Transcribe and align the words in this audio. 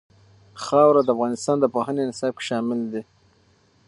خاوره 0.63 1.01
د 1.03 1.09
افغانستان 1.15 1.55
د 1.59 1.65
پوهنې 1.73 2.03
نصاب 2.09 2.33
کې 2.37 2.43
شامل 2.49 2.79
دي. 2.93 3.01